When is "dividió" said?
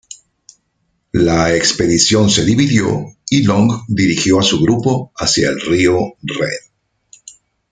2.43-3.05